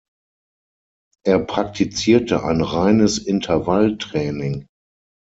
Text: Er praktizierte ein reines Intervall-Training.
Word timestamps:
Er 1.27 1.37
praktizierte 1.37 2.43
ein 2.43 2.61
reines 2.61 3.19
Intervall-Training. 3.19 4.65